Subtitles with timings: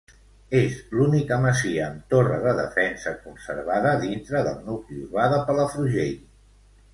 [0.59, 6.19] És l'única masia amb torre de defensa conservada dintre del nucli urbà de Palafrugell.